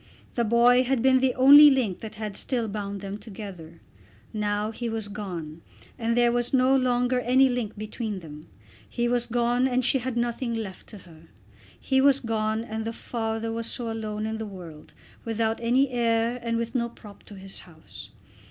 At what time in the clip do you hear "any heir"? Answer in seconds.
15.61-16.39